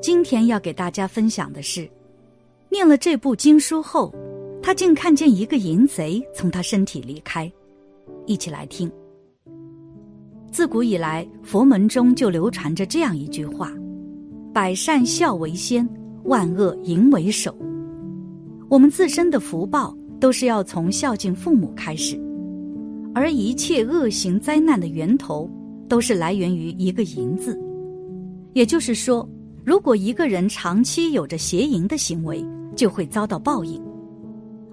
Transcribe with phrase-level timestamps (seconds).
[0.00, 1.86] 今天要给大家分享的是，
[2.70, 4.10] 念了这部经书后，
[4.62, 7.50] 他竟看见一个淫贼从他身体离开。
[8.24, 8.90] 一起来听。
[10.50, 13.70] 自古以来，佛门中就流传着这样一句话
[14.54, 15.86] ：“百善孝为先，
[16.24, 17.54] 万恶淫为首。”
[18.70, 22.18] 我们自身的福报都是要从孝敬父母开始，
[23.14, 25.48] 而一切恶行灾难的源头
[25.90, 27.60] 都是来源于一个“淫”字。
[28.54, 29.28] 也就是说。
[29.64, 32.44] 如果一个人长期有着邪淫的行为，
[32.74, 33.80] 就会遭到报应。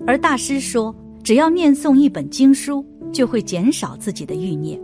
[0.06, 4.80] 而大师说，只要念诵一本经书，就会减少自己的欲念。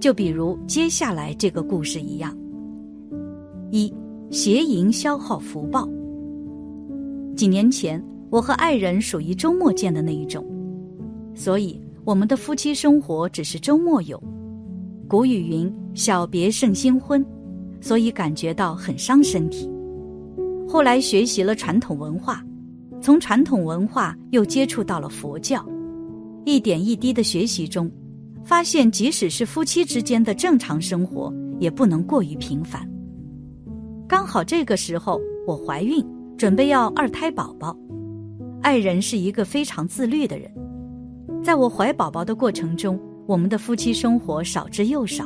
[0.00, 2.36] 就比如接下来这个故事一样：
[3.70, 3.92] 一
[4.30, 5.88] 邪淫消耗福报。
[7.36, 10.44] 几年前，我和爱人属于周末见的那一种，
[11.34, 14.20] 所以我们的夫妻生活只是周末有。
[15.06, 17.24] 古语云：“小别胜新婚。”
[17.80, 19.70] 所以感觉到很伤身体。
[20.68, 22.44] 后来学习了传统文化，
[23.00, 25.64] 从传统文化又接触到了佛教，
[26.44, 27.90] 一点一滴的学习中，
[28.44, 32.86] 发现即使是夫妻之间的正常生活，也不能过于频繁。
[34.06, 36.04] 刚好这个时候我怀孕，
[36.36, 37.74] 准备要二胎宝宝，
[38.60, 40.50] 爱人是一个非常自律的人，
[41.42, 45.24] 在我怀宝宝的过程中，我们的夫妻生活少之又少。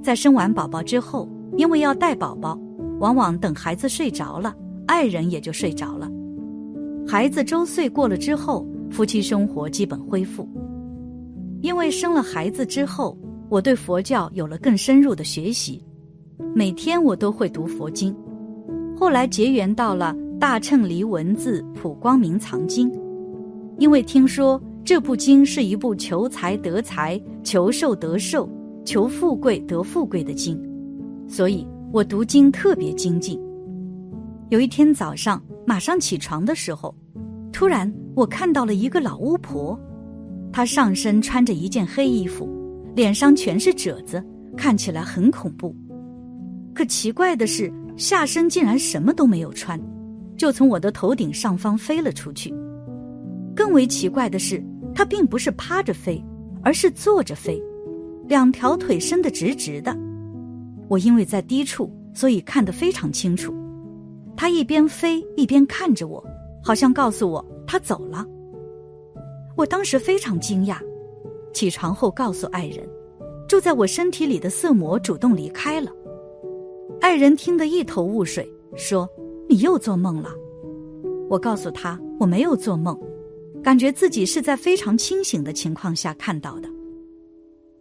[0.00, 1.28] 在生完宝宝之后。
[1.58, 2.56] 因为要带宝宝，
[3.00, 4.54] 往往等孩子睡着了，
[4.86, 6.08] 爱人也就睡着了。
[7.04, 10.48] 孩子周岁过了之后，夫妻生活基本恢复。
[11.60, 15.84] 因为生了孩子之后，我对佛教有了更深入的学习，
[16.54, 18.14] 每天我都会读佛经。
[18.96, 22.88] 后来结缘到了《大乘离文字普光明藏经》，
[23.78, 28.48] 因为听说这部经是一部求财得财、求寿得寿、
[28.84, 30.56] 求富贵得富贵的经。
[31.28, 33.38] 所以我读经特别精进。
[34.48, 36.94] 有一天早上，马上起床的时候，
[37.52, 39.78] 突然我看到了一个老巫婆，
[40.50, 42.48] 她上身穿着一件黑衣服，
[42.96, 44.24] 脸上全是褶子，
[44.56, 45.76] 看起来很恐怖。
[46.74, 49.78] 可奇怪的是，下身竟然什么都没有穿，
[50.36, 52.54] 就从我的头顶上方飞了出去。
[53.54, 56.24] 更为奇怪的是，她并不是趴着飞，
[56.62, 57.62] 而是坐着飞，
[58.26, 59.94] 两条腿伸得直直的。
[60.88, 63.54] 我因为在低处，所以看得非常清楚。
[64.36, 66.24] 他一边飞一边看着我，
[66.62, 68.26] 好像告诉我他走了。
[69.56, 70.78] 我当时非常惊讶，
[71.52, 72.88] 起床后告诉爱人，
[73.48, 75.90] 住在我身体里的色魔主动离开了。
[77.00, 79.08] 爱人听得一头雾水，说
[79.48, 80.30] ：“你又做梦了。”
[81.28, 82.98] 我告诉他我没有做梦，
[83.62, 86.68] 感觉自己是在非常清醒的情况下看到的。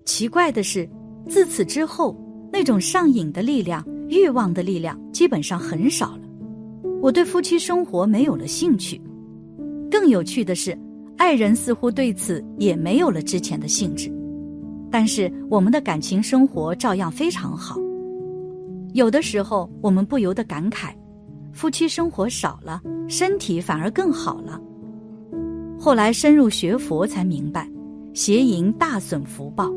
[0.06, 0.90] 奇怪的是，
[1.30, 2.16] 自此之后。
[2.52, 6.22] 那种上瘾的力量、欲望的力量基本上很少了。
[7.02, 9.00] 我对夫妻生活没有了兴趣。
[9.90, 10.78] 更有趣的是，
[11.18, 14.12] 爱人似乎对此也没有了之前的兴致。
[14.90, 17.78] 但是我们的感情生活照样非常好。
[18.94, 20.92] 有的时候，我们不由得感慨：
[21.52, 24.60] 夫妻生活少了，身体反而更好了。
[25.80, 27.70] 后来深入学佛，才明白，
[28.14, 29.72] 邪淫大损福报，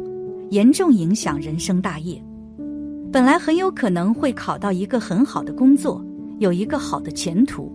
[0.50, 2.22] 严重影响人生大业。
[3.12, 6.04] 本来很有可能会考到一个很好的工作，
[6.38, 7.72] 有一个好的前途，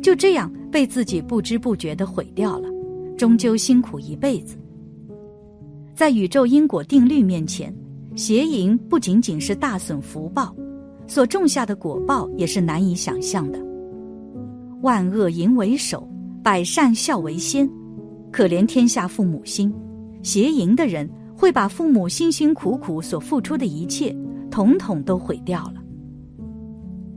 [0.00, 2.68] 就这样被自己不知不觉的毁掉了，
[3.16, 4.56] 终究辛苦一辈子。
[5.96, 7.74] 在宇宙因果定律面前，
[8.14, 10.54] 邪淫不仅仅是大损福报，
[11.08, 13.58] 所种下的果报也是难以想象的。
[14.82, 16.08] 万恶淫为首，
[16.40, 17.68] 百善孝为先，
[18.30, 19.74] 可怜天下父母心。
[20.22, 24.16] 邪淫的人会把父母辛辛苦苦所付出的一切。
[24.50, 25.82] 统统都毁掉了。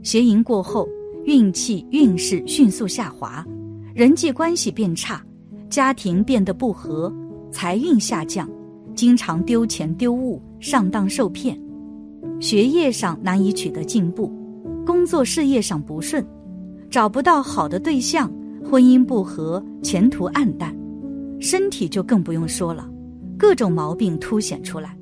[0.02, 0.88] 邪淫过后，
[1.24, 3.44] 运气运势迅速下滑，
[3.94, 5.24] 人际关系变差，
[5.70, 7.12] 家庭变得不和，
[7.50, 8.48] 财运下降，
[8.94, 11.58] 经常丢钱丢物，上当受骗，
[12.40, 14.32] 学业上难以取得进步，
[14.84, 16.26] 工作事业上不顺，
[16.90, 18.28] 找不到好的对象，
[18.64, 20.76] 婚姻不和，前途暗淡，
[21.38, 22.90] 身体就更不用说了，
[23.38, 24.96] 各种毛病凸显出来。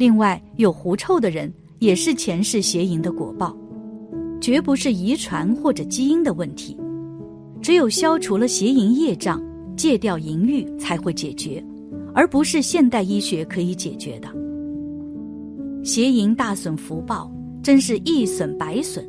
[0.00, 3.54] 另外，有狐臭的人也是前世邪淫的果报，
[4.40, 6.74] 绝不是遗传或者基因的问题。
[7.60, 9.38] 只有消除了邪淫业障，
[9.76, 11.62] 戒掉淫欲，才会解决，
[12.14, 14.28] 而不是现代医学可以解决的。
[15.84, 17.30] 邪淫大损福报，
[17.62, 19.06] 真是一损百损，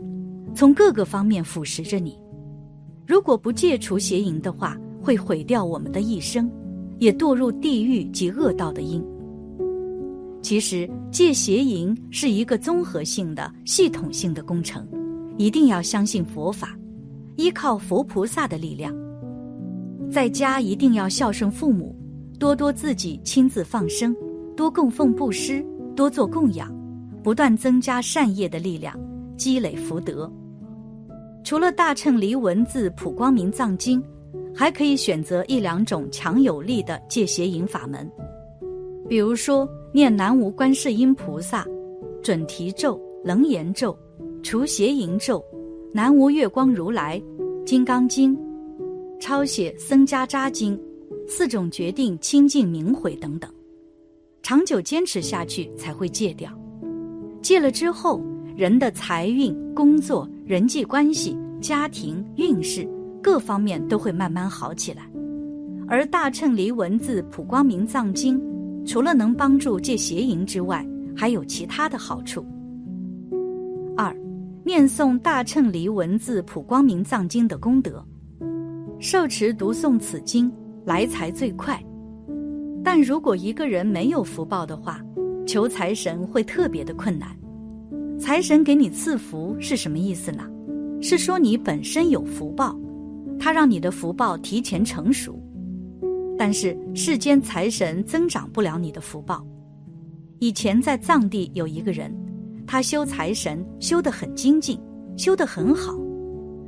[0.54, 2.18] 从各个方面腐蚀着你。
[3.08, 6.52] 如果不戒除邪淫的话，会毁掉我们的一生，
[7.00, 9.02] 也堕入地狱及恶道的因。
[10.42, 14.88] 其实戒邪淫是一个综合性的、系统性的工程，
[15.38, 16.78] 一定要相信佛法，
[17.38, 18.94] 依靠佛菩萨的力量。
[20.10, 21.96] 在家一定要孝顺父母，
[22.38, 24.16] 多多自己亲自放生，
[24.58, 25.66] 多供奉布施，
[25.96, 26.70] 多做供养，
[27.24, 29.00] 不断增加善业的力量，
[29.38, 30.30] 积累福德。
[31.44, 34.04] 除了大乘离文字普光明藏经，
[34.54, 38.10] 还可以选择一两种强有力的戒邪淫法门，
[39.08, 41.66] 比如说念南无观世音菩萨、
[42.24, 43.98] 准提咒、楞严咒、
[44.42, 45.44] 除邪淫咒、
[45.94, 47.22] 南无月光如来、
[47.66, 48.38] 金刚经。
[49.20, 50.78] 抄写《僧伽扎经》，
[51.28, 53.52] 四种决定清净明悔等等，
[54.42, 56.50] 长久坚持下去才会戒掉。
[57.42, 58.20] 戒了之后，
[58.56, 62.88] 人的财运、工作、人际关系、家庭运势
[63.22, 65.04] 各方面都会慢慢好起来。
[65.88, 68.42] 而大乘离文字普光明藏经，
[68.86, 70.86] 除了能帮助戒邪淫之外，
[71.16, 72.45] 还有其他的好处。
[73.95, 74.16] 二，
[74.63, 78.04] 念诵大乘离文字普光明藏经的功德。
[79.00, 80.51] 受持读诵此经，
[80.86, 81.81] 来财最快。
[82.83, 85.00] 但如果一个人没有福报的话，
[85.48, 87.36] 求财神会特别的困难。
[88.19, 90.44] 财神给你赐福是什么意思呢？
[91.01, 92.80] 是说你本身有福报，
[93.39, 95.41] 他让你的福报提前成熟。
[96.44, 99.46] 但是世间财神增长不了你的福报。
[100.40, 102.12] 以前在藏地有一个人，
[102.66, 104.82] 他修财神修得很精进，
[105.16, 105.96] 修得很好。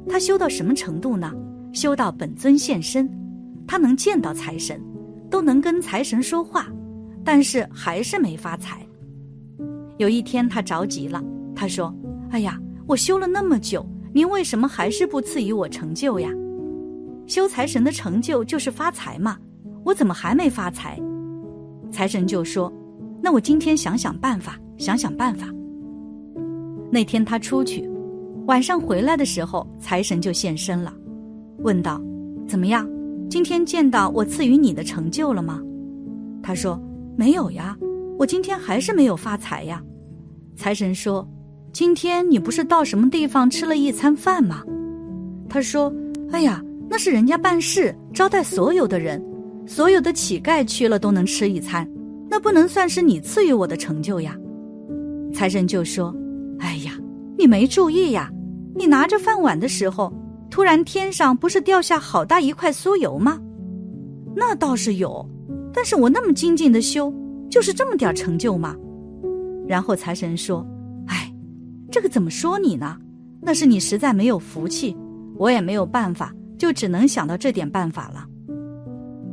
[0.07, 1.33] 他修到什么程度呢？
[1.73, 3.09] 修到本尊现身，
[3.65, 4.79] 他能见到财神，
[5.27, 6.67] 都能跟财神说话，
[7.25, 8.85] 但是还是没发财。
[9.97, 11.19] 有一天他着急了，
[11.55, 11.91] 他说
[12.29, 13.83] ：“哎呀，我修了那么久，
[14.13, 16.29] 您为什么还是不赐予我成就呀？
[17.25, 19.39] 修财神的成就就是发财嘛，
[19.83, 20.99] 我怎么还没发财？”
[21.91, 22.71] 财神就说
[23.21, 25.47] ：“那我今天想想办法，想想办法。”
[26.91, 27.89] 那天他出去，
[28.45, 30.93] 晚上回来的时候，财神就现身了。
[31.59, 32.01] 问道
[32.47, 32.87] ：“怎么样？
[33.29, 35.61] 今天见到我赐予你的成就了吗？”
[36.43, 36.79] 他说
[37.15, 37.77] ：“没有呀，
[38.17, 39.81] 我今天还是没有发财呀。”
[40.55, 41.27] 财神说
[41.73, 44.63] ：“今天你不是到什么地方吃了一餐饭吗？”
[45.49, 45.91] 他说
[46.31, 49.23] ：“哎呀，那是人家办事招待所有的人，
[49.65, 51.89] 所有的乞丐去了都能吃一餐，
[52.29, 54.37] 那不能算是你赐予我的成就呀。”
[55.33, 56.15] 财神就说
[56.59, 56.93] ：“哎呀，
[57.37, 58.29] 你没注意呀，
[58.75, 60.13] 你拿着饭碗的时候。”
[60.49, 63.41] 突然，天上不是掉下好大一块酥油吗？
[64.35, 65.27] 那倒是有，
[65.73, 67.11] 但是我那么精进的修，
[67.49, 68.75] 就是这么点成就吗？
[69.67, 70.63] 然后财神说
[71.09, 71.33] ：“哎，
[71.89, 72.95] 这个怎么说你呢？
[73.41, 74.95] 那是你实在没有福气，
[75.37, 78.23] 我也没有办法，就只能想到这点办法了。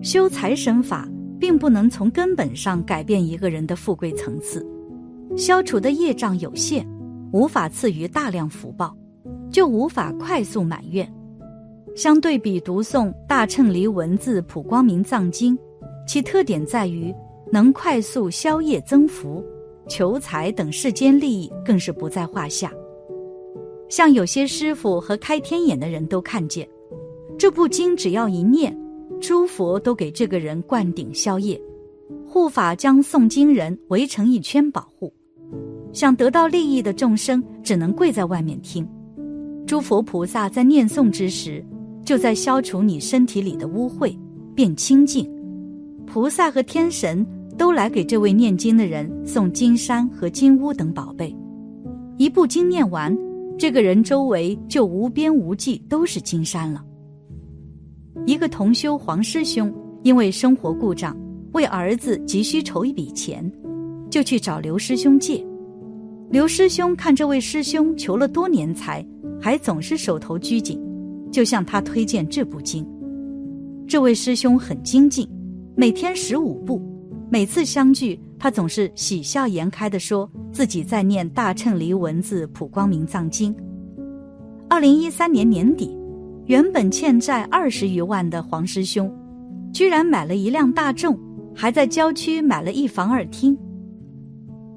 [0.02, 1.08] 修财神法，
[1.38, 4.66] 并不能从根本上改变一个人的富贵层次，
[5.36, 6.86] 消除的业障有限，
[7.32, 8.96] 无法赐予大量福报。”
[9.50, 11.12] 就无法快速满愿。
[11.96, 15.58] 相对比读诵大乘离文字普光明藏经，
[16.06, 17.12] 其特点在于
[17.50, 19.44] 能快速消业增福，
[19.88, 22.72] 求财等世间利益更是不在话下。
[23.88, 26.68] 像有些师傅和开天眼的人都看见，
[27.36, 28.72] 这部经只要一念，
[29.20, 31.60] 诸佛都给这个人灌顶消业，
[32.26, 35.12] 护法将诵经人围成一圈保护。
[35.92, 38.88] 想得到利益的众生，只能跪在外面听。
[39.66, 41.64] 诸佛菩萨在念诵之时，
[42.04, 44.16] 就在消除你身体里的污秽，
[44.54, 45.30] 变清净。
[46.06, 47.24] 菩萨和天神
[47.58, 51.36] 都来给这位念经的人送金山和金屋等宝贝。
[52.16, 53.16] 一部经念完，
[53.58, 56.82] 这个人周围就无边无际都是金山了。
[58.26, 59.72] 一个同修黄师兄
[60.02, 61.16] 因为生活故障，
[61.52, 63.50] 为儿子急需筹一笔钱，
[64.10, 65.44] 就去找刘师兄借。
[66.30, 69.04] 刘师兄看这位师兄求了多年财。
[69.42, 70.78] 还总是手头拘谨，
[71.32, 72.86] 就向他推荐这部经。
[73.88, 75.26] 这位师兄很精进，
[75.74, 76.78] 每天十五步，
[77.30, 83.56] 每次相聚，他总是喜笑颜开的说自己在念大乘离文字普光明藏经。
[84.68, 85.96] 二零一三年年底，
[86.50, 89.08] 原本欠债二十余万的黄师兄，
[89.72, 91.16] 居然买了一辆大众，
[91.54, 93.56] 还在郊区买了一房二厅。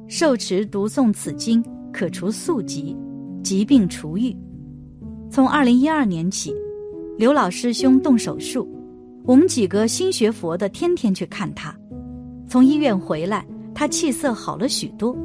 [0.07, 2.95] 受持读诵此经，可除宿疾，
[3.43, 4.37] 疾病除愈。
[5.31, 6.53] 从二零一二年起，
[7.17, 8.69] 刘老师兄动手术，
[9.23, 11.75] 我们几个新学佛的天天去看他。
[12.47, 15.17] 从医院回来，他气色好了许多，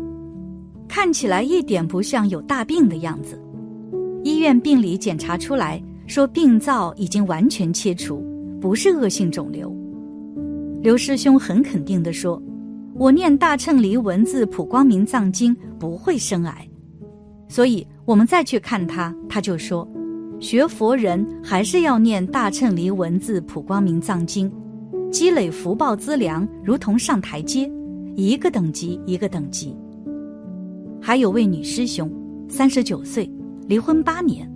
[0.88, 3.38] 看起来一点不像有大病的样子。
[4.24, 8.24] 医院病理检查出来说，病灶已经完全切除，
[8.60, 9.70] 不是恶性肿瘤。
[10.82, 12.42] 刘师兄很肯定地说
[12.96, 16.66] ：“我念大乘离文字普光明藏经不会生癌，
[17.46, 19.86] 所以我们再去看他，他就说，
[20.40, 24.50] 学佛人还是要念大乘离文字普光明藏经，
[25.12, 27.70] 积累福报资粮，如同上台阶，
[28.16, 29.76] 一个等级一个等级。
[31.02, 32.10] 还有位女师兄，
[32.48, 33.30] 三十九岁，
[33.66, 34.50] 离婚八年，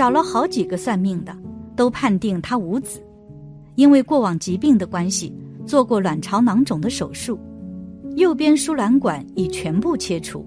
[0.00, 1.36] 找了好几个算命的，
[1.76, 3.02] 都判定她无子，
[3.74, 5.30] 因为过往疾病的关系，
[5.66, 7.38] 做过卵巢囊肿的手术。
[8.16, 10.42] 右边输卵管已全部切除，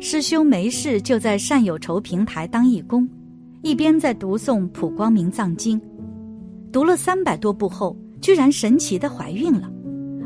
[0.00, 3.06] 师兄没事就在善有仇平台当义工，
[3.60, 5.78] 一边在读诵普光明藏经，
[6.72, 9.70] 读了三百多部后，居然神奇的怀孕了，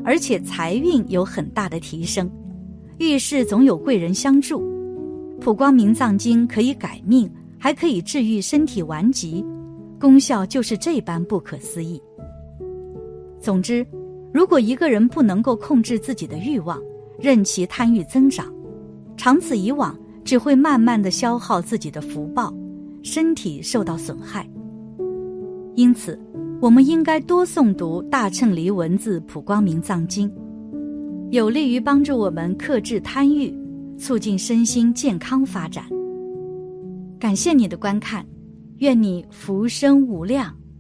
[0.05, 2.31] 而且财运有很大的提升，
[2.99, 4.63] 遇事总有贵人相助。
[5.41, 7.29] 普光明藏经可以改命，
[7.63, 9.45] 还可以治愈身体顽疾，
[10.01, 12.03] 功效就是这般不可思议。
[13.41, 13.87] 总之。
[14.35, 16.81] 如果一个人不能够控制自己的欲望，
[17.21, 18.51] 任其贪欲增长，
[19.15, 22.51] 长此以往，只会慢慢的消耗自己的福报，
[23.03, 24.49] 身体受到损害。
[25.75, 26.19] 因此，
[26.63, 30.33] 我们应该多诵读大乘离文字普光明藏经，
[31.31, 33.55] 有利于帮助我们克制贪欲，
[33.99, 35.85] 促进身心健康发展。
[37.23, 38.27] 感谢你的观看，
[38.79, 40.59] 愿你福生无量。